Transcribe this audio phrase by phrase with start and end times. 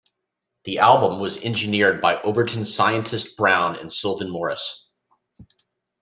[0.63, 4.89] The album was engineered by Overton "Scientist" Brown and Sylvan Morris.